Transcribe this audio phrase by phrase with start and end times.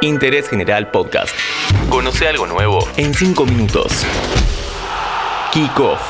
[0.00, 1.34] Interés General Podcast.
[1.90, 4.04] Conoce algo nuevo en 5 minutos.
[5.52, 6.00] Kickoff.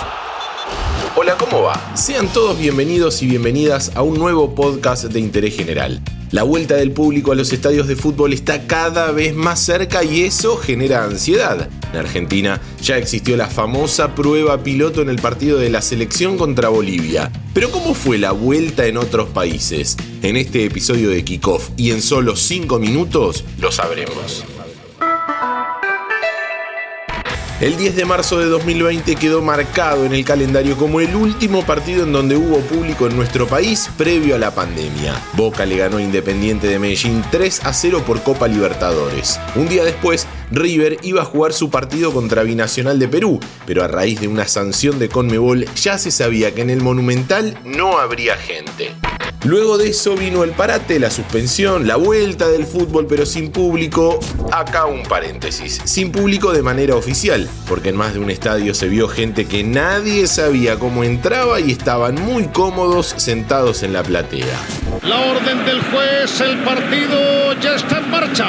[1.16, 1.96] Hola, ¿cómo va?
[1.96, 6.02] Sean todos bienvenidos y bienvenidas a un nuevo podcast de Interés General.
[6.30, 10.24] La vuelta del público a los estadios de fútbol está cada vez más cerca y
[10.24, 11.70] eso genera ansiedad.
[11.90, 16.68] En Argentina ya existió la famosa prueba piloto en el partido de la selección contra
[16.68, 17.32] Bolivia.
[17.54, 19.96] Pero ¿cómo fue la vuelta en otros países?
[20.22, 24.44] En este episodio de Kickoff y en solo 5 minutos lo sabremos.
[27.60, 32.04] El 10 de marzo de 2020 quedó marcado en el calendario como el último partido
[32.04, 35.20] en donde hubo público en nuestro país previo a la pandemia.
[35.32, 39.40] Boca le ganó Independiente de Medellín 3 a 0 por Copa Libertadores.
[39.56, 43.88] Un día después, River iba a jugar su partido contra Binacional de Perú, pero a
[43.88, 48.36] raíz de una sanción de Conmebol ya se sabía que en el Monumental no habría
[48.36, 48.94] gente.
[49.48, 54.20] Luego de eso vino el parate, la suspensión, la vuelta del fútbol pero sin público.
[54.52, 58.88] Acá un paréntesis, sin público de manera oficial, porque en más de un estadio se
[58.88, 64.60] vio gente que nadie sabía cómo entraba y estaban muy cómodos sentados en la platea.
[65.02, 68.48] La orden del juez, el partido ya está en marcha.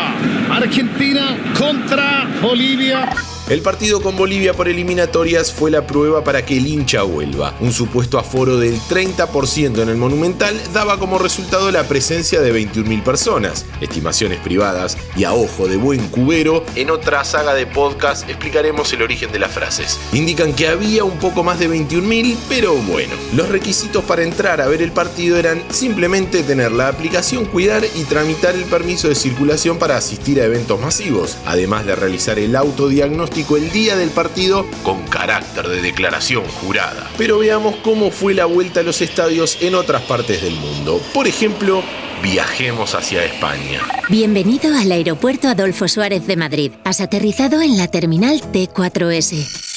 [0.51, 3.09] Argentina contra Bolivia.
[3.49, 7.55] El partido con Bolivia por eliminatorias fue la prueba para que el hincha vuelva.
[7.61, 13.01] Un supuesto aforo del 30% en el Monumental daba como resultado la presencia de 21.000
[13.01, 13.65] personas.
[13.81, 19.01] Estimaciones privadas y a ojo de buen cubero, en otra saga de podcast explicaremos el
[19.01, 19.99] origen de las frases.
[20.13, 23.15] Indican que había un poco más de 21.000, pero bueno.
[23.33, 28.03] Los requisitos para entrar a ver el partido eran simplemente tener la aplicación Cuidar y
[28.03, 33.38] tramitar el permiso de circulación para asistir a eventos masivos, además de realizar el autodiagnóstico
[33.57, 37.09] el día del partido con carácter de declaración jurada.
[37.17, 41.01] Pero veamos cómo fue la vuelta a los estadios en otras partes del mundo.
[41.13, 41.81] Por ejemplo,
[42.21, 43.81] viajemos hacia España.
[44.09, 46.71] Bienvenido al aeropuerto Adolfo Suárez de Madrid.
[46.83, 49.69] Has aterrizado en la terminal T4S.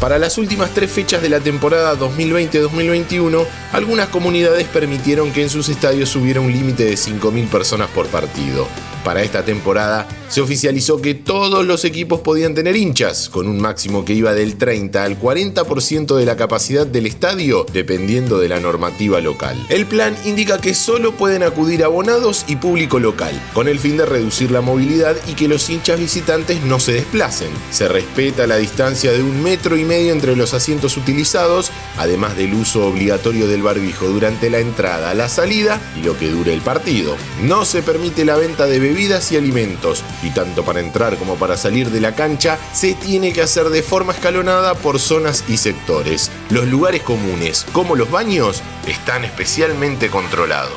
[0.00, 5.68] Para las últimas tres fechas de la temporada 2020-2021, algunas comunidades permitieron que en sus
[5.68, 8.68] estadios hubiera un límite de 5.000 personas por partido.
[9.08, 14.04] Para esta temporada se oficializó que todos los equipos podían tener hinchas, con un máximo
[14.04, 19.22] que iba del 30 al 40% de la capacidad del estadio, dependiendo de la normativa
[19.22, 19.56] local.
[19.70, 24.04] El plan indica que solo pueden acudir abonados y público local, con el fin de
[24.04, 27.48] reducir la movilidad y que los hinchas visitantes no se desplacen.
[27.70, 32.52] Se respeta la distancia de un metro y medio entre los asientos utilizados, además del
[32.52, 37.16] uso obligatorio del barbijo durante la entrada, la salida y lo que dure el partido.
[37.42, 41.56] No se permite la venta de bebidas y alimentos, y tanto para entrar como para
[41.56, 46.32] salir de la cancha se tiene que hacer de forma escalonada por zonas y sectores.
[46.50, 50.72] Los lugares comunes, como los baños, están especialmente controlados.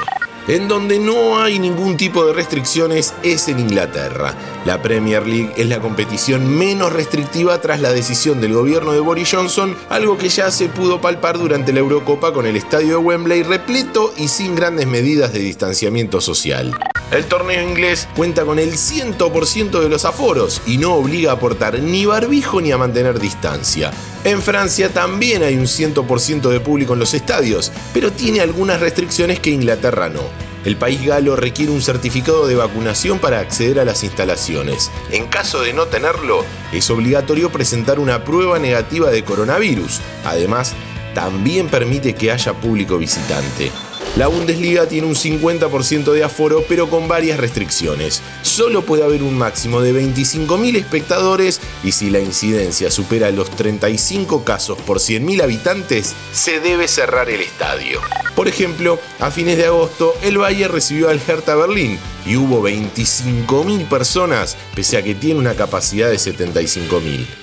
[0.48, 4.36] En donde no hay ningún tipo de restricciones es en Inglaterra.
[4.66, 9.30] La Premier League es la competición menos restrictiva tras la decisión del gobierno de Boris
[9.32, 13.44] Johnson, algo que ya se pudo palpar durante la Eurocopa con el estadio de Wembley
[13.44, 16.76] repleto y sin grandes medidas de distanciamiento social.
[17.12, 21.78] El torneo inglés cuenta con el 100% de los aforos y no obliga a aportar
[21.80, 23.92] ni barbijo ni a mantener distancia.
[24.24, 29.42] En Francia también hay un 100% de público en los estadios, pero tiene algunas restricciones
[29.42, 30.22] que Inglaterra no.
[30.64, 34.90] El país galo requiere un certificado de vacunación para acceder a las instalaciones.
[35.12, 40.00] En caso de no tenerlo, es obligatorio presentar una prueba negativa de coronavirus.
[40.24, 40.74] Además,
[41.14, 43.72] también permite que haya público visitante.
[44.18, 48.22] La Bundesliga tiene un 50% de aforo, pero con varias restricciones.
[48.42, 54.44] Solo puede haber un máximo de 25.000 espectadores y si la incidencia supera los 35
[54.44, 58.02] casos por 100.000 habitantes, se debe cerrar el estadio.
[58.36, 63.88] Por ejemplo, a fines de agosto, el Bayern recibió al Hertha Berlín y hubo 25.000
[63.88, 67.41] personas, pese a que tiene una capacidad de 75.000.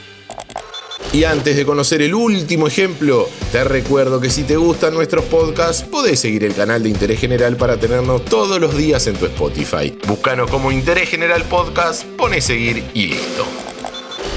[1.13, 5.83] Y antes de conocer el último ejemplo, te recuerdo que si te gustan nuestros podcasts,
[5.83, 9.97] podés seguir el canal de Interés General para tenernos todos los días en tu Spotify.
[10.07, 13.47] Búscanos como Interés General Podcast, pone seguir y listo.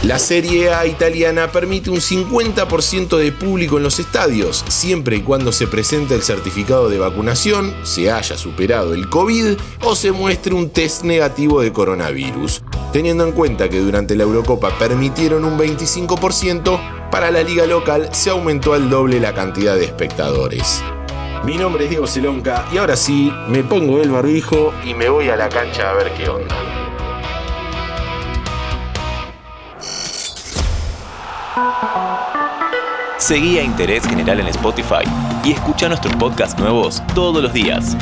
[0.04, 5.52] La Serie A italiana permite un 50% de público en los estadios, siempre y cuando
[5.52, 10.70] se presente el certificado de vacunación, se haya superado el COVID o se muestre un
[10.70, 12.64] test negativo de coronavirus.
[12.92, 18.30] Teniendo en cuenta que durante la Eurocopa permitieron un 25%, para la liga local se
[18.30, 20.84] aumentó al doble la cantidad de espectadores.
[21.46, 25.30] Mi nombre es Diego Celonca y ahora sí, me pongo el barbijo y me voy
[25.30, 26.56] a la cancha a ver qué onda.
[33.18, 35.04] Seguí a Interés General en Spotify
[35.46, 37.96] y escucha nuestros podcasts nuevos todos los días.